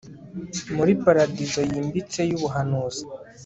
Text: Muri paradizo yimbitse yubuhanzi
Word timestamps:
Muri 0.75 0.91
paradizo 1.03 1.61
yimbitse 1.71 2.19
yubuhanzi 2.29 3.01